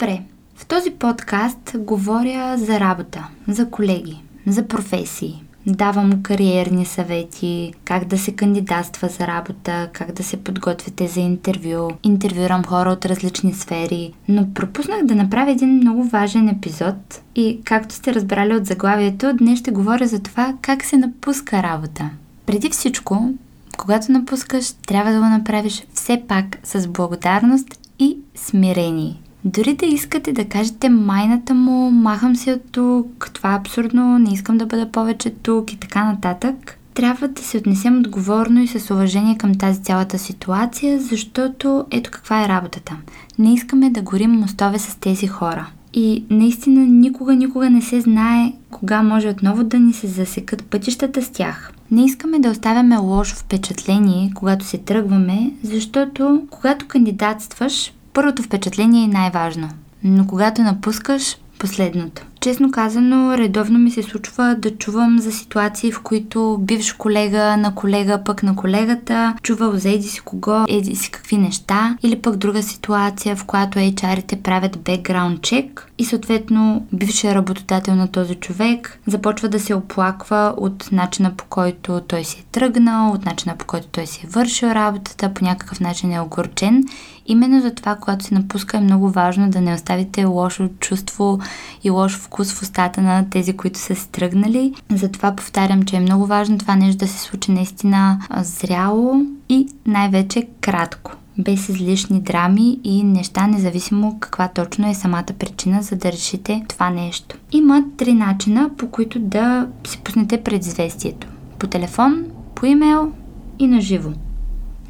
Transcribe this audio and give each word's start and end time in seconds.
Добре, 0.00 0.22
в 0.56 0.66
този 0.66 0.90
подкаст 0.90 1.72
говоря 1.78 2.58
за 2.58 2.80
работа, 2.80 3.28
за 3.48 3.70
колеги, 3.70 4.22
за 4.46 4.68
професии. 4.68 5.44
Давам 5.66 6.22
кариерни 6.22 6.84
съвети, 6.84 7.72
как 7.84 8.04
да 8.04 8.18
се 8.18 8.32
кандидатства 8.32 9.08
за 9.08 9.26
работа, 9.26 9.88
как 9.92 10.12
да 10.12 10.22
се 10.22 10.36
подготвите 10.36 11.08
за 11.08 11.20
интервю. 11.20 11.90
Интервюрам 12.02 12.64
хора 12.64 12.90
от 12.90 13.06
различни 13.06 13.54
сфери, 13.54 14.12
но 14.28 14.54
пропуснах 14.54 15.04
да 15.04 15.14
направя 15.14 15.50
един 15.50 15.76
много 15.76 16.04
важен 16.04 16.48
епизод 16.48 17.22
и, 17.34 17.60
както 17.64 17.94
сте 17.94 18.14
разбрали 18.14 18.54
от 18.54 18.66
заглавието, 18.66 19.32
днес 19.36 19.58
ще 19.58 19.70
говоря 19.70 20.06
за 20.06 20.18
това 20.18 20.54
как 20.62 20.84
се 20.84 20.96
напуска 20.96 21.62
работа. 21.62 22.10
Преди 22.46 22.70
всичко, 22.70 23.34
когато 23.78 24.12
напускаш, 24.12 24.72
трябва 24.72 25.12
да 25.12 25.18
го 25.18 25.26
направиш 25.26 25.82
все 25.94 26.22
пак 26.28 26.58
с 26.64 26.88
благодарност 26.88 27.80
и 27.98 28.18
смирение. 28.34 29.16
Дори 29.44 29.74
да 29.74 29.86
искате 29.86 30.32
да 30.32 30.44
кажете 30.44 30.88
майната 30.88 31.54
му, 31.54 31.90
махам 31.90 32.36
се 32.36 32.52
от 32.52 32.62
тук, 32.72 33.30
това 33.32 33.52
е 33.52 33.56
абсурдно, 33.56 34.18
не 34.18 34.32
искам 34.32 34.58
да 34.58 34.66
бъда 34.66 34.92
повече 34.92 35.30
тук 35.30 35.72
и 35.72 35.76
така 35.76 36.04
нататък, 36.04 36.78
трябва 36.94 37.28
да 37.28 37.42
се 37.42 37.56
отнесем 37.56 37.98
отговорно 37.98 38.62
и 38.62 38.66
с 38.66 38.94
уважение 38.94 39.38
към 39.38 39.54
тази 39.54 39.82
цялата 39.82 40.18
ситуация, 40.18 41.00
защото 41.00 41.84
ето 41.90 42.10
каква 42.10 42.44
е 42.44 42.48
работата. 42.48 42.96
Не 43.38 43.54
искаме 43.54 43.90
да 43.90 44.02
горим 44.02 44.30
мостове 44.30 44.78
с 44.78 44.96
тези 44.96 45.26
хора. 45.26 45.66
И 45.94 46.24
наистина 46.30 46.86
никога, 46.86 47.34
никога 47.34 47.70
не 47.70 47.82
се 47.82 48.00
знае 48.00 48.52
кога 48.70 49.02
може 49.02 49.28
отново 49.28 49.64
да 49.64 49.78
ни 49.78 49.92
се 49.92 50.06
засекат 50.06 50.64
пътищата 50.64 51.22
с 51.22 51.30
тях. 51.30 51.72
Не 51.90 52.04
искаме 52.04 52.38
да 52.38 52.50
оставяме 52.50 52.96
лошо 52.96 53.36
впечатление, 53.36 54.32
когато 54.34 54.64
се 54.64 54.78
тръгваме, 54.78 55.52
защото 55.62 56.42
когато 56.50 56.86
кандидатстваш, 56.86 57.92
първото 58.18 58.42
впечатление 58.42 59.04
е 59.04 59.08
най-важно. 59.08 59.68
Но 60.04 60.26
когато 60.26 60.62
напускаш, 60.62 61.36
последното. 61.58 62.22
Честно 62.48 62.70
казано, 62.70 63.38
редовно 63.38 63.78
ми 63.78 63.90
се 63.90 64.02
случва 64.02 64.56
да 64.58 64.70
чувам 64.70 65.18
за 65.18 65.32
ситуации, 65.32 65.92
в 65.92 66.02
които 66.02 66.58
бивш 66.60 66.92
колега 66.92 67.56
на 67.56 67.74
колега, 67.74 68.22
пък 68.24 68.42
на 68.42 68.56
колегата, 68.56 69.34
чувал 69.42 69.72
за 69.72 69.90
еди 69.90 70.08
си 70.08 70.20
кого, 70.20 70.64
еди 70.68 70.96
си 70.96 71.10
какви 71.10 71.36
неща, 71.36 71.96
или 72.02 72.16
пък 72.16 72.36
друга 72.36 72.62
ситуация, 72.62 73.36
в 73.36 73.44
която 73.44 73.78
HR-ите 73.78 74.42
правят 74.42 74.78
бекграунд 74.78 75.42
чек 75.42 75.88
и 75.98 76.04
съответно 76.04 76.86
бившия 76.92 77.34
работодател 77.34 77.94
на 77.94 78.08
този 78.08 78.34
човек 78.34 79.00
започва 79.06 79.48
да 79.48 79.60
се 79.60 79.74
оплаква 79.74 80.54
от 80.56 80.88
начина 80.92 81.32
по 81.36 81.44
който 81.44 82.00
той 82.00 82.24
си 82.24 82.40
е 82.40 82.52
тръгнал, 82.52 83.12
от 83.12 83.24
начина 83.24 83.56
по 83.56 83.66
който 83.66 83.86
той 83.86 84.06
си 84.06 84.20
е 84.24 84.28
вършил 84.28 84.66
работата, 84.66 85.34
по 85.34 85.44
някакъв 85.44 85.80
начин 85.80 86.12
е 86.12 86.20
огорчен. 86.20 86.84
Именно 87.26 87.60
за 87.60 87.74
това, 87.74 87.96
когато 87.96 88.24
се 88.24 88.34
напуска 88.34 88.76
е 88.76 88.80
много 88.80 89.10
важно 89.10 89.50
да 89.50 89.60
не 89.60 89.74
оставите 89.74 90.24
лошо 90.24 90.68
чувство 90.80 91.38
и 91.84 91.90
лош 91.90 92.16
вкус 92.16 92.37
в 92.44 92.62
устата 92.62 93.00
на 93.00 93.30
тези, 93.30 93.56
които 93.56 93.78
са 93.78 93.94
се 93.94 94.08
тръгнали. 94.08 94.74
Затова 94.90 95.36
повтарям, 95.36 95.82
че 95.82 95.96
е 95.96 96.00
много 96.00 96.26
важно 96.26 96.58
това 96.58 96.76
нещо 96.76 96.96
да 96.96 97.08
се 97.08 97.18
случи 97.18 97.52
наистина 97.52 98.18
зряло 98.42 99.22
и 99.48 99.68
най-вече 99.86 100.48
кратко 100.60 101.12
без 101.38 101.68
излишни 101.68 102.20
драми 102.20 102.80
и 102.84 103.02
неща, 103.02 103.46
независимо 103.46 104.16
каква 104.20 104.48
точно 104.48 104.90
е 104.90 104.94
самата 104.94 105.26
причина, 105.38 105.82
за 105.82 105.96
да 105.96 106.12
решите 106.12 106.64
това 106.68 106.90
нещо. 106.90 107.36
Има 107.52 107.84
три 107.96 108.14
начина, 108.14 108.70
по 108.76 108.90
които 108.90 109.18
да 109.18 109.68
си 109.86 110.00
пуснете 110.04 110.42
предизвестието. 110.42 111.26
По 111.58 111.66
телефон, 111.66 112.24
по 112.54 112.66
имейл 112.66 113.12
и 113.58 113.66
на 113.66 113.80
живо. 113.80 114.10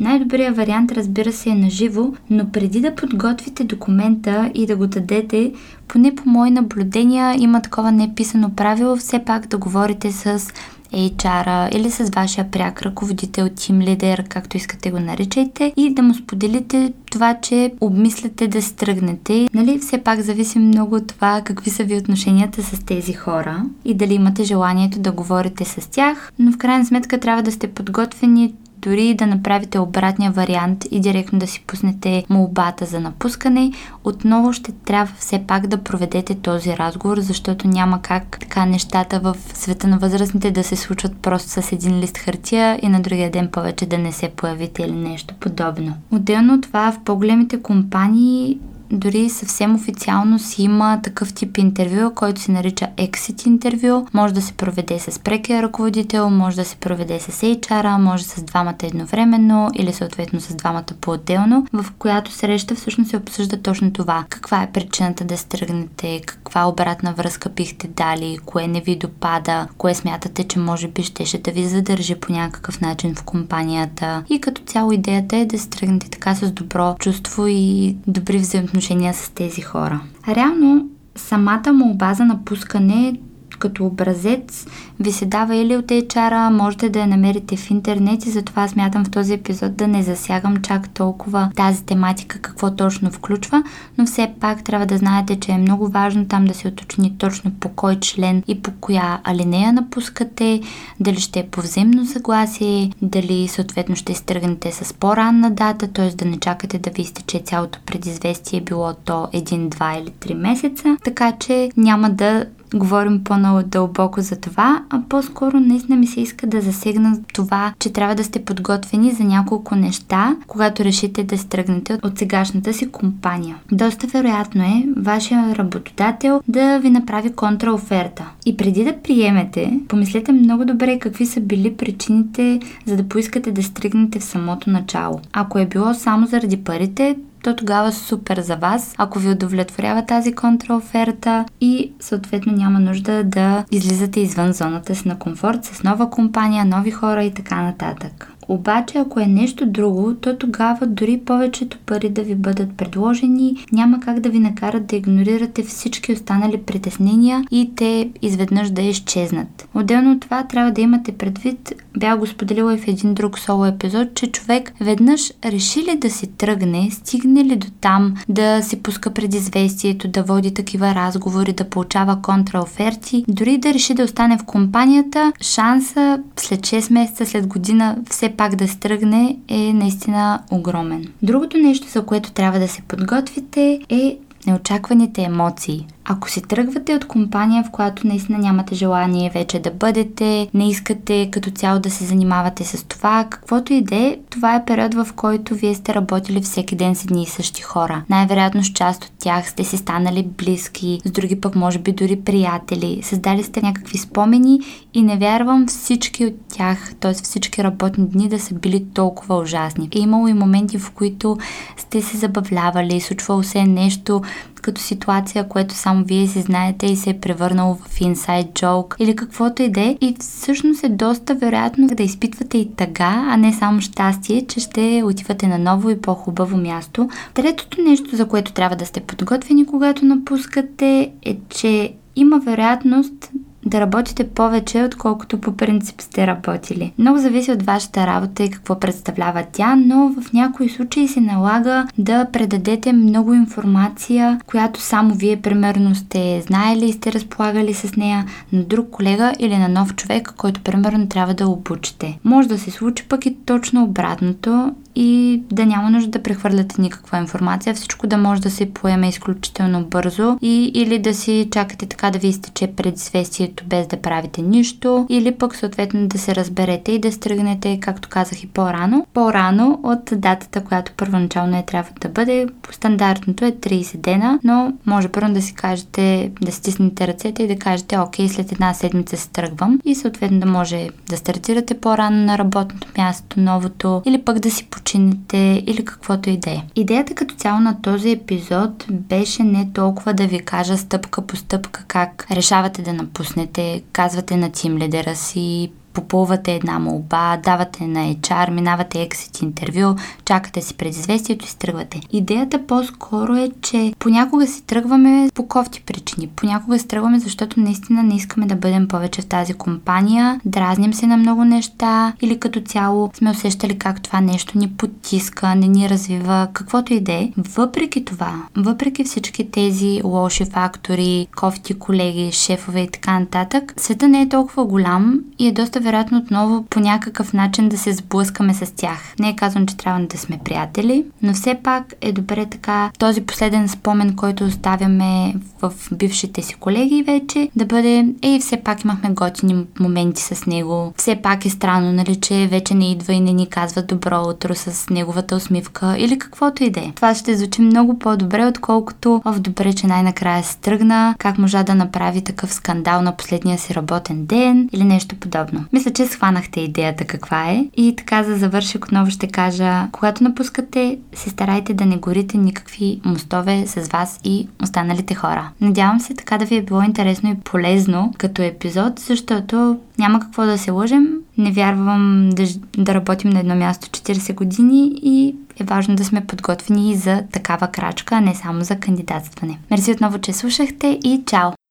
Най-добрият 0.00 0.56
вариант, 0.56 0.92
разбира 0.92 1.32
се, 1.32 1.50
е 1.50 1.54
на 1.54 1.70
живо, 1.70 2.12
но 2.30 2.48
преди 2.52 2.80
да 2.80 2.94
подготвите 2.94 3.64
документа 3.64 4.50
и 4.54 4.66
да 4.66 4.77
го 4.77 4.86
дадете, 4.86 5.52
поне 5.88 6.14
по 6.14 6.28
мои 6.28 6.50
наблюдения 6.50 7.34
има 7.38 7.62
такова 7.62 7.92
неписано 7.92 8.50
правило, 8.56 8.96
все 8.96 9.19
пак 9.19 9.46
да 9.46 9.58
говорите 9.58 10.12
с 10.12 10.52
HR-а 10.92 11.69
или 11.72 11.91
с 11.91 12.10
вашия 12.14 12.50
пряк 12.50 12.82
ръководител, 12.82 13.48
тим 13.56 13.81
лидер, 13.81 14.25
както 14.28 14.56
искате 14.56 14.91
го 14.91 15.00
наричайте, 15.00 15.72
и 15.76 15.94
да 15.94 16.03
му 16.03 16.14
споделите 16.14 16.92
това, 17.10 17.34
че 17.34 17.72
обмисляте 17.81 18.48
да 18.48 18.62
се 18.62 18.75
тръгнете. 18.75 19.48
Нали, 19.54 19.78
все 19.78 19.98
пак 19.98 20.20
зависи 20.20 20.58
много 20.58 20.94
от 20.94 21.06
това 21.06 21.42
какви 21.44 21.70
са 21.70 21.84
ви 21.84 21.97
отношенията 21.97 22.62
с 22.62 22.84
тези 22.84 23.12
хора 23.12 23.62
и 23.84 23.94
дали 23.94 24.14
имате 24.14 24.44
желанието 24.44 24.98
да 24.98 25.12
говорите 25.12 25.64
с 25.64 25.91
тях, 25.91 26.32
но 26.38 26.53
в 26.53 26.58
крайна 26.58 26.87
сметка 26.87 27.20
трябва 27.20 27.42
да 27.42 27.53
сте 27.53 27.69
подготвени 27.69 28.54
дори 28.83 29.15
да 29.15 29.27
направите 29.27 29.78
обратния 29.78 30.31
вариант 30.31 30.84
и 30.91 31.00
директно 31.00 31.39
да 31.39 31.47
си 31.47 31.65
пуснете 31.66 32.25
молбата 32.31 32.84
за 32.84 33.00
напускане, 33.00 33.72
отново 34.05 34.53
ще 34.53 34.72
трябва 34.72 35.15
все 35.19 35.44
пак 35.47 35.66
да 35.66 35.78
проведете 35.78 36.34
този 36.34 36.77
разговор, 36.77 37.21
защото 37.21 37.69
няма 37.69 38.03
как 38.03 38.38
така 38.41 38.67
нещата 38.67 39.21
в 39.21 39.37
света 39.55 39.88
на 39.88 39.99
възрастните 39.99 40.50
да 40.50 40.65
се 40.65 40.77
случват 40.77 41.17
просто 41.17 41.49
с 41.50 41.72
един 41.72 42.00
лист 42.00 42.19
хартия 42.19 42.78
и 42.83 42.88
на 42.88 43.00
другия 43.00 43.31
ден 43.31 43.49
повече 43.53 43.87
да 43.87 43.99
не 43.99 44.12
се 44.12 44.28
появите 44.28 44.83
или 44.83 44.93
нещо 44.93 45.34
подобно. 45.41 45.94
Отделно 46.11 46.55
от 46.55 46.62
това 46.62 46.93
в 46.93 47.05
по-големите 47.05 47.62
компании 47.62 48.59
дори 48.91 49.31
съвсем 49.31 49.75
официално 49.75 50.38
си 50.38 50.62
има 50.62 51.00
такъв 51.03 51.34
тип 51.34 51.59
интервю, 51.59 52.10
който 52.15 52.41
се 52.41 52.53
нарича 52.53 52.87
exit 52.97 53.47
интервю. 53.47 54.06
Може 54.15 54.34
да 54.34 54.43
се 54.43 54.53
проведе 54.53 54.99
с 54.99 55.19
прекия 55.19 55.62
ръководител, 55.62 56.31
може 56.31 56.56
да 56.56 56.65
се 56.65 56.76
проведе 56.76 57.21
с 57.21 57.41
HR, 57.41 57.99
може 57.99 58.25
с 58.25 58.43
двамата 58.43 58.76
едновременно 58.82 59.71
или 59.75 59.93
съответно 59.93 60.41
с 60.41 60.54
двамата 60.54 60.84
по-отделно, 61.00 61.66
в 61.72 61.87
която 61.99 62.32
среща 62.32 62.75
всъщност 62.75 63.10
се 63.10 63.16
обсъжда 63.16 63.56
точно 63.62 63.93
това. 63.93 64.25
Каква 64.28 64.62
е 64.62 64.72
причината 64.72 65.25
да 65.25 65.38
стръгнете, 65.38 66.20
каква 66.26 66.69
обратна 66.69 67.12
връзка 67.12 67.49
бихте 67.49 67.88
дали, 67.88 68.38
кое 68.44 68.66
не 68.66 68.81
ви 68.81 68.97
допада, 68.97 69.69
кое 69.78 69.94
смятате, 69.94 70.44
че 70.44 70.59
може 70.59 70.88
би 70.88 71.03
щеше 71.03 71.38
да 71.38 71.50
ви 71.50 71.65
задържи 71.65 72.15
по 72.15 72.32
някакъв 72.32 72.81
начин 72.81 73.15
в 73.15 73.22
компанията. 73.22 74.25
И 74.31 74.41
като 74.41 74.62
цяло 74.62 74.93
идеята 74.93 75.37
е 75.37 75.47
да 75.47 75.59
стръгнете 75.59 76.10
така 76.10 76.34
с 76.34 76.50
добро 76.50 76.97
чувство 76.99 77.47
и 77.47 77.97
добри 78.06 78.38
взаимоотношения 78.38 78.78
отношения 78.78 79.15
с 79.15 79.31
тези 79.31 79.61
хора. 79.61 80.00
Реално, 80.28 80.89
самата 81.16 81.72
молба 81.72 82.15
за 82.15 82.25
напускане 82.25 83.21
като 83.59 83.87
образец 83.87 84.66
ви 85.00 85.12
се 85.12 85.26
дава 85.26 85.56
или 85.56 85.76
от 85.76 85.86
HR, 85.86 86.50
можете 86.50 86.88
да 86.88 86.98
я 86.98 87.06
намерите 87.06 87.56
в 87.56 87.70
интернет 87.70 88.26
и 88.26 88.31
затова 88.31 88.69
смятам 88.69 89.04
в 89.04 89.10
този 89.10 89.34
епизод 89.34 89.76
да 89.76 89.88
не 89.88 90.03
засягам 90.03 90.56
чак 90.56 90.88
толкова 90.88 91.50
тази 91.56 91.84
тематика, 91.84 92.38
какво 92.38 92.70
точно 92.70 93.10
включва, 93.10 93.62
но 93.98 94.06
все 94.06 94.32
пак 94.41 94.64
трябва 94.64 94.87
да 94.87 94.98
знаете, 94.98 95.41
че 95.41 95.53
е 95.53 95.58
много 95.58 95.88
важно 95.88 96.28
там 96.28 96.44
да 96.44 96.54
се 96.54 96.69
уточни 96.69 97.19
точно 97.19 97.50
по 97.60 97.69
кой 97.69 98.00
член 98.00 98.42
и 98.48 98.62
по 98.62 98.70
коя 98.81 99.20
алинея 99.25 99.72
напускате, 99.72 100.60
дали 101.00 101.20
ще 101.20 101.41
е 101.41 101.47
по 101.47 101.60
взаимно 101.60 102.06
съгласие, 102.06 102.92
дали 103.03 103.48
съответно 103.48 103.97
ще 103.97 104.12
изтръгнете 104.12 104.72
с 104.72 104.94
по-ранна 104.94 105.50
дата, 105.50 105.88
т.е. 105.88 106.10
да 106.10 106.25
не 106.25 106.38
чакате 106.38 106.78
да 106.78 106.91
ви 106.91 107.03
изтече 107.03 107.38
цялото 107.38 107.78
предизвестие, 107.87 108.60
било 108.60 108.94
то 109.04 109.28
един, 109.32 109.69
два 109.69 109.94
или 109.94 110.10
три 110.10 110.34
месеца, 110.34 110.97
така 111.04 111.32
че 111.32 111.70
няма 111.76 112.10
да 112.10 112.47
говорим 112.75 113.25
по-дълбоко 113.25 114.20
за 114.20 114.37
това, 114.37 114.82
а 114.91 115.03
по-скоро 115.09 115.60
наистина 115.60 115.97
ми 115.97 116.06
се 116.06 116.21
иска 116.21 116.47
да 116.47 116.60
засегна 116.60 117.19
това, 117.34 117.72
че 117.78 117.93
трябва 117.93 118.15
да 118.15 118.25
сте 118.25 118.44
подготвени 118.44 119.12
за 119.12 119.25
няколко 119.25 119.75
неща, 119.75 120.37
когато 120.47 120.84
решите 120.84 121.25
да 121.25 121.38
стръгнете 121.38 121.99
от 122.03 122.19
сегашната 122.19 122.72
си 122.72 122.91
компания. 122.91 123.56
Доста 123.72 124.06
вероятно 124.06 124.62
е 124.62 124.87
вашия 124.97 125.56
работодател 125.56 126.41
да 126.49 126.78
ви 126.78 126.91
направи 126.91 127.32
контраоферта. 127.32 128.31
И 128.47 128.56
преди 128.56 128.84
да 128.84 128.97
приемете, 129.03 129.81
помислете 129.88 130.32
много 130.32 130.65
добре 130.65 130.99
какви 130.99 131.26
са 131.26 131.41
били 131.41 131.75
причините, 131.75 132.60
за 132.87 132.97
да 132.97 133.09
поискате 133.09 133.53
да 133.53 133.62
стригнете 133.62 134.19
в 134.19 134.25
самото 134.25 134.70
начало. 134.70 135.20
Ако 135.32 135.59
е 135.59 135.66
било 135.66 135.94
само 135.94 136.26
заради 136.26 136.56
парите, 136.56 137.16
то 137.43 137.56
тогава 137.56 137.93
супер 137.93 138.41
за 138.41 138.56
вас, 138.56 138.94
ако 138.99 139.19
ви 139.19 139.31
удовлетворява 139.31 140.06
тази 140.06 140.32
контраоферта 140.32 141.44
и 141.61 141.93
съответно 142.00 142.52
няма 142.52 142.81
нужда 142.81 143.25
да 143.25 143.64
излизате 143.70 144.20
извън 144.20 144.52
зоната 144.52 144.94
си 144.94 145.08
на 145.08 145.19
комфорт 145.19 145.64
с 145.64 145.82
нова 145.82 146.11
компания, 146.11 146.64
нови 146.64 146.90
хора 146.90 147.25
и 147.25 147.35
така 147.35 147.62
нататък. 147.62 148.32
Обаче, 148.49 148.99
ако 148.99 149.20
е 149.20 149.26
нещо 149.26 149.67
друго, 149.67 150.14
то 150.14 150.37
тогава 150.37 150.87
дори 150.87 151.20
повечето 151.25 151.79
пари 151.87 152.08
да 152.08 152.23
ви 152.23 152.35
бъдат 152.35 152.76
предложени, 152.76 153.67
няма 153.73 154.00
как 154.00 154.20
да 154.20 154.31
ви 154.31 154.38
накарат 154.38 154.87
да 154.87 154.96
игнорирате 154.96 155.62
всички 155.62 156.12
останали 156.12 156.62
притеснения 156.62 157.44
и 157.50 157.70
те 157.76 158.11
изведнъж 158.23 158.70
да 158.70 158.82
изчезнат. 158.82 159.69
Отделно 159.75 160.12
от 160.12 160.20
това 160.20 160.43
трябва 160.43 160.70
да 160.70 160.81
имате 160.81 161.12
предвид, 161.12 161.73
бях 161.99 162.19
го 162.19 162.27
споделила 162.27 162.75
и 162.75 162.79
в 162.79 162.89
един 162.89 163.15
друг 163.15 163.39
соло 163.39 163.65
епизод, 163.65 164.15
че 164.15 164.33
човек 164.33 164.73
веднъж 164.81 165.33
реши 165.45 165.81
ли 165.81 165.97
да 165.97 166.11
си 166.11 166.27
тръгне, 166.27 166.89
стигне 166.93 167.45
ли 167.45 167.56
до 167.56 167.67
там 167.81 168.15
да 168.29 168.62
се 168.62 168.83
пуска 168.83 169.11
предизвестието, 169.11 170.09
да 170.09 170.23
води 170.23 170.55
такива 170.55 170.95
разговори, 170.95 171.53
да 171.53 171.65
получава 171.65 172.23
контраоферти, 172.23 173.25
дори 173.29 173.59
да 173.59 173.75
реши 173.75 173.95
да 173.95 174.03
остане 174.03 174.39
в 174.39 174.45
компанията, 174.45 175.33
шанса 175.41 176.19
след 176.37 176.61
6 176.61 176.93
месеца, 176.93 177.27
след 177.27 177.47
година 177.47 177.97
все 178.11 178.29
пак 178.29 178.56
да 178.56 178.69
се 178.69 178.79
тръгне 178.79 179.37
е 179.49 179.73
наистина 179.73 180.43
огромен. 180.50 181.05
Другото 181.23 181.59
нещо, 181.59 181.89
за 181.89 182.06
което 182.06 182.33
трябва 182.33 182.59
да 182.59 182.69
се 182.69 182.83
подготвите 182.83 183.81
е 183.89 184.19
неочакваните 184.47 185.23
емоции. 185.23 185.87
Ако 186.10 186.31
си 186.31 186.43
тръгвате 186.43 186.94
от 186.94 187.05
компания, 187.05 187.64
в 187.64 187.70
която 187.70 188.06
наистина 188.06 188.38
нямате 188.38 188.75
желание 188.75 189.31
вече 189.31 189.58
да 189.58 189.70
бъдете, 189.70 190.49
не 190.55 190.69
искате 190.69 191.28
като 191.31 191.50
цяло 191.50 191.81
да 191.81 191.90
се 191.90 192.05
занимавате 192.05 192.64
с 192.64 192.84
това, 192.84 193.26
каквото 193.31 193.72
и 193.72 193.82
да 193.82 193.96
е, 193.96 194.16
това 194.31 194.55
е 194.55 194.64
период, 194.64 194.94
в 194.94 195.08
който 195.16 195.55
вие 195.55 195.75
сте 195.75 195.94
работили 195.94 196.40
всеки 196.40 196.76
ден 196.76 196.94
с 196.94 197.05
едни 197.05 197.22
и 197.22 197.26
същи 197.26 197.62
хора. 197.62 198.02
Най-вероятно 198.08 198.64
с 198.64 198.69
част 198.69 199.05
от 199.05 199.12
тях 199.19 199.50
сте 199.50 199.64
си 199.64 199.76
станали 199.76 200.28
близки, 200.38 201.00
с 201.05 201.10
други 201.10 201.40
пък 201.40 201.56
може 201.56 201.78
би 201.78 201.93
дори 201.93 202.20
приятели, 202.20 203.00
създали 203.02 203.43
сте 203.43 203.62
някакви 203.62 203.99
спомени 203.99 204.61
и 204.94 205.02
не 205.02 205.16
вярвам 205.16 205.66
всички 205.66 206.26
от 206.26 206.34
тях, 206.49 206.94
т.е. 207.00 207.12
всички 207.12 207.64
работни 207.64 208.08
дни 208.08 208.28
да 208.28 208.40
са 208.40 208.54
били 208.54 208.84
толкова 208.94 209.38
ужасни. 209.38 209.88
Е 209.96 209.99
имало 209.99 210.28
и 210.28 210.34
моменти, 210.34 210.78
в 210.78 210.90
които 210.90 211.38
сте 211.76 212.02
се 212.02 212.16
забавлявали, 212.16 213.00
случвало 213.00 213.43
се 213.43 213.64
нещо, 213.64 214.22
като 214.69 214.81
ситуация, 214.81 215.49
което 215.49 215.75
само 215.75 216.05
вие 216.05 216.26
си 216.26 216.41
знаете 216.41 216.87
и 216.87 216.97
се 216.97 217.11
е 217.11 217.20
превърнало 217.20 217.75
в 217.75 218.00
инсайд 218.00 218.55
джок 218.55 218.97
или 218.99 219.17
каквото 219.17 219.62
и 219.62 219.69
да 219.69 219.81
е. 219.81 219.97
И 220.00 220.17
всъщност 220.20 220.85
е 220.85 220.88
доста 220.88 221.35
вероятно 221.35 221.87
да 221.87 222.03
изпитвате 222.03 222.59
и 222.59 222.73
тъга, 222.73 223.26
а 223.31 223.37
не 223.37 223.53
само 223.53 223.81
щастие, 223.81 224.47
че 224.47 224.61
ще 224.61 225.03
отивате 225.05 225.47
на 225.47 225.59
ново 225.59 225.91
и 225.91 226.00
по-хубаво 226.00 226.56
място. 226.56 227.09
Третото 227.35 227.82
нещо, 227.82 228.17
за 228.17 228.29
което 228.29 228.53
трябва 228.53 228.76
да 228.76 228.87
сте 228.87 229.00
подготвени, 229.00 229.67
когато 229.67 230.05
напускате, 230.05 231.12
е, 231.23 231.37
че 231.49 231.93
има 232.17 232.38
вероятност 232.38 233.31
да 233.69 233.81
работите 233.81 234.29
повече, 234.29 234.85
отколкото 234.85 235.41
по 235.41 235.56
принцип 235.56 236.00
сте 236.00 236.26
работили. 236.26 236.93
Много 236.99 237.19
зависи 237.19 237.53
от 237.53 237.62
вашата 237.62 238.06
работа 238.06 238.43
и 238.43 238.50
какво 238.50 238.81
представлява 238.81 239.44
тя, 239.53 239.76
но 239.76 240.09
в 240.09 240.32
някои 240.32 240.69
случаи 240.69 241.09
се 241.09 241.20
налага 241.20 241.87
да 241.99 242.26
предадете 242.32 242.93
много 242.93 243.35
информация, 243.35 244.41
която 244.47 244.81
само 244.81 245.15
вие 245.15 245.37
примерно 245.37 245.94
сте 245.94 246.43
знаели 246.47 246.85
и 246.85 246.93
сте 246.93 247.12
разполагали 247.12 247.75
с 247.75 247.97
нея 247.97 248.25
на 248.53 248.62
друг 248.62 248.91
колега 248.91 249.32
или 249.38 249.59
на 249.59 249.69
нов 249.69 249.94
човек, 249.94 250.35
който 250.37 250.61
примерно 250.61 251.09
трябва 251.09 251.35
да 251.35 251.49
обучите. 251.49 252.19
Може 252.25 252.49
да 252.49 252.59
се 252.59 252.71
случи 252.71 253.05
пък 253.09 253.26
и 253.26 253.37
точно 253.47 253.85
обратното 253.85 254.73
и 255.00 255.43
да 255.53 255.67
няма 255.67 255.91
нужда 255.91 256.11
да 256.11 256.23
прехвърляте 256.23 256.81
никаква 256.81 257.19
информация, 257.19 257.75
всичко 257.75 258.06
да 258.06 258.17
може 258.17 258.41
да 258.41 258.50
се 258.50 258.73
поеме 258.73 259.09
изключително 259.09 259.85
бързо 259.85 260.39
и 260.43 260.73
или 260.75 260.99
да 260.99 261.15
си 261.15 261.49
чакате 261.53 261.87
така 261.87 262.11
да 262.11 262.19
ви 262.19 262.29
изтече 262.29 262.67
предизвестието 262.67 263.65
без 263.67 263.87
да 263.87 263.97
правите 263.97 264.43
нищо, 264.43 265.06
или 265.09 265.35
пък 265.35 265.56
съответно 265.56 266.09
да 266.09 266.19
се 266.19 266.35
разберете 266.35 266.93
и 266.93 266.99
да 266.99 267.12
стръгнете, 267.12 267.81
както 267.81 268.09
казах 268.09 268.43
и 268.43 268.47
по-рано, 268.47 269.06
по-рано 269.15 269.81
от 269.83 270.12
датата, 270.12 270.65
която 270.65 270.93
първоначално 270.97 271.59
е 271.59 271.67
трябва 271.67 271.91
да 272.00 272.09
бъде. 272.09 272.47
Стандартното 272.71 273.45
е 273.45 273.53
30 273.53 273.97
дена, 273.97 274.39
но 274.45 274.73
може 274.87 275.09
първо 275.09 275.33
да 275.33 275.43
си 275.43 275.55
кажете, 275.55 276.33
да 276.41 276.53
стиснете 276.53 277.06
ръцете 277.06 277.43
и 277.43 277.49
да 277.49 277.56
кажете, 277.56 277.99
окей, 277.99 278.29
след 278.29 278.53
една 278.53 278.75
седмица 278.75 279.17
се 279.17 279.31
тръгвам 279.31 279.81
и 279.85 279.95
съответно 279.95 280.41
да 280.41 280.47
може 280.47 280.89
да 281.09 281.17
стартирате 281.17 281.81
по-рано 281.81 282.17
на 282.25 282.39
работното 282.39 282.89
място, 282.99 283.41
новото, 283.41 284.03
или 284.06 284.23
пък 284.23 284.39
да 284.39 284.50
си 284.50 284.67
починете 284.88 285.62
или 285.67 285.85
каквото 285.85 286.31
и 286.31 286.37
да 286.37 286.50
е. 286.50 286.62
Идеята 286.76 287.14
като 287.14 287.35
цяло 287.35 287.61
на 287.61 287.82
този 287.82 288.11
епизод 288.11 288.87
беше 288.90 289.43
не 289.43 289.73
толкова 289.73 290.14
да 290.14 290.26
ви 290.26 290.38
кажа 290.38 290.79
стъпка 290.79 291.26
по 291.26 291.37
стъпка 291.37 291.85
как 291.88 292.26
решавате 292.31 292.82
да 292.82 292.93
напуснете, 292.93 293.82
казвате 293.93 294.37
на 294.37 294.52
тим 294.52 294.79
лидера 294.79 295.17
си, 295.17 295.73
попълвате 295.99 296.55
една 296.55 296.79
молба, 296.79 297.37
давате 297.37 297.87
на 297.87 298.15
HR, 298.15 298.50
минавате 298.50 299.03
ексит 299.03 299.43
интервю, 299.43 299.95
чакате 300.25 300.61
си 300.61 300.75
предизвестието 300.75 301.45
и 301.45 301.49
си 301.49 301.59
тръгвате. 301.59 302.00
Идеята 302.12 302.67
по-скоро 302.67 303.35
е, 303.35 303.50
че 303.62 303.93
понякога 303.99 304.47
си 304.47 304.62
тръгваме 304.62 305.31
по 305.35 305.49
кофти 305.49 305.83
причини. 305.83 306.29
Понякога 306.37 306.79
си 306.79 306.89
тръгваме, 306.89 307.19
защото 307.19 307.61
наистина 307.61 308.03
не 308.03 308.17
искаме 308.17 308.47
да 308.47 308.55
бъдем 308.55 308.89
повече 308.89 309.23
в 309.23 309.27
тази 309.27 309.55
компания, 309.55 310.41
дразним 310.45 310.95
се 310.95 311.06
на 311.06 311.17
много 311.17 311.45
неща 311.45 312.12
или 312.21 312.41
като 312.41 312.61
цяло 312.61 313.11
сме 313.15 313.31
усещали 313.31 313.79
как 313.79 314.03
това 314.03 314.21
нещо 314.21 314.59
ни 314.59 314.69
потиска, 314.69 315.55
не 315.55 315.69
ни 315.69 315.89
развива, 315.89 316.49
каквото 316.53 316.93
и 316.93 317.00
да 317.00 317.12
е. 317.12 317.33
Въпреки 317.37 318.05
това, 318.05 318.43
въпреки 318.56 319.05
всички 319.05 319.50
тези 319.50 320.00
лоши 320.05 320.45
фактори, 320.45 321.27
кофти 321.37 321.75
колеги, 321.75 322.33
шефове 322.33 322.81
и 322.81 322.91
така 322.91 323.21
нататък, 323.21 323.75
света 323.77 324.09
не 324.09 324.23
е 324.23 324.29
толкова 324.29 324.65
голям 324.65 325.21
и 325.39 325.49
е 325.49 325.53
доста 325.53 325.81
вероятно 325.88 326.19
отново 326.19 326.64
по 326.70 326.81
някакъв 326.81 327.32
начин 327.32 327.69
да 327.69 327.79
се 327.79 327.93
сблъскаме 327.93 328.55
с 328.55 328.75
тях. 328.76 329.14
Не 329.19 329.29
е 329.29 329.37
казвам, 329.37 329.67
че 329.67 329.76
трябва 329.76 330.00
да 330.00 330.19
сме 330.19 330.38
приятели, 330.44 331.05
но 331.23 331.35
все 331.35 331.55
пак 331.62 331.94
е 332.00 332.12
добре 332.12 332.46
така 332.46 332.90
този 332.99 333.20
последен 333.20 333.69
спомен, 333.69 334.17
който 334.17 334.44
оставяме 334.44 335.35
в 335.62 335.73
бившите 335.93 336.43
си 336.43 336.55
колеги 336.55 337.05
вече, 337.06 337.50
да 337.56 337.64
бъде, 337.67 338.06
ей, 338.23 338.40
все 338.40 338.56
пак 338.56 338.85
имахме 338.85 339.11
готини 339.11 339.64
моменти 339.81 340.23
с 340.23 340.46
него. 340.46 340.93
Все 340.96 341.17
пак 341.17 341.44
е 341.44 341.50
странно, 341.50 341.93
нали, 341.93 342.17
че 342.17 342.49
вече 342.50 342.75
не 342.75 342.90
идва 342.90 343.12
и 343.12 343.20
не 343.20 343.32
ни 343.32 343.46
казва 343.46 343.82
добро 343.82 344.23
утро 344.23 344.55
с 344.55 344.90
неговата 344.90 345.37
усмивка 345.37 345.96
или 345.99 346.19
каквото 346.19 346.64
и 346.64 346.70
да 346.70 346.81
е. 346.81 346.93
Това 346.94 347.14
ще 347.14 347.37
звучи 347.37 347.62
много 347.62 347.99
по-добре, 347.99 348.46
отколкото 348.46 349.23
в 349.25 349.40
добре, 349.40 349.73
че 349.73 349.87
най-накрая 349.87 350.43
се 350.44 350.56
тръгна, 350.56 351.14
как 351.19 351.38
можа 351.38 351.62
да 351.62 351.75
направи 351.75 352.25
такъв 352.25 352.55
скандал 352.55 353.02
на 353.02 353.17
последния 353.17 353.58
си 353.58 353.75
работен 353.75 354.26
ден 354.26 354.69
или 354.73 354.85
нещо 354.85 355.17
подобно. 355.17 355.64
Мисля, 355.78 355.90
че 355.90 356.06
схванахте 356.06 356.60
идеята 356.60 357.04
каква 357.04 357.50
е. 357.50 357.66
И 357.76 357.96
така 357.96 358.22
за 358.22 358.36
завършик 358.36 358.84
отново 358.84 359.10
ще 359.10 359.28
кажа, 359.28 359.88
когато 359.92 360.25
напускате, 360.25 360.98
се 361.14 361.30
старайте 361.30 361.75
да 361.75 361.86
не 361.86 361.96
горите 361.96 362.38
никакви 362.38 363.00
мостове 363.04 363.66
с 363.66 363.88
вас 363.88 364.20
и 364.25 364.48
останалите 364.62 365.14
хора. 365.14 365.50
Надявам 365.60 366.00
се 366.00 366.14
така 366.14 366.38
да 366.38 366.44
ви 366.44 366.56
е 366.56 366.62
било 366.62 366.82
интересно 366.82 367.30
и 367.30 367.40
полезно 367.44 368.14
като 368.19 368.42
епизод, 368.42 368.98
защото 368.98 369.78
няма 369.98 370.20
какво 370.20 370.44
да 370.44 370.58
се 370.58 370.70
лъжем. 370.70 371.08
Не 371.38 371.52
вярвам 371.52 372.30
да, 372.32 372.44
да 372.78 372.94
работим 372.94 373.30
на 373.30 373.40
едно 373.40 373.54
място 373.54 373.88
40 373.88 374.34
години 374.34 374.92
и 375.02 375.34
е 375.60 375.64
важно 375.64 375.96
да 375.96 376.04
сме 376.04 376.26
подготвени 376.26 376.90
и 376.90 376.96
за 376.96 377.22
такава 377.32 377.69
крачка, 377.69 378.14
а 378.14 378.20
не 378.20 378.34
само 378.34 378.64
за 378.64 378.76
кандидатстване. 378.76 379.58
Мерси 379.70 379.92
отново, 379.92 380.19
че 380.19 380.32
слушахте 380.32 380.98
и 381.04 381.22
чао! 381.26 381.58